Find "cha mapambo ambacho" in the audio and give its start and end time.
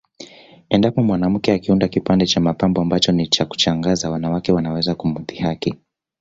2.31-3.11